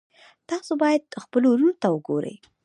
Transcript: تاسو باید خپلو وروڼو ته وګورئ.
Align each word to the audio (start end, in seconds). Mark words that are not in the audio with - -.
تاسو 0.49 0.71
باید 0.81 1.03
خپلو 1.23 1.47
وروڼو 1.49 1.79
ته 1.81 1.87
وګورئ. 1.93 2.35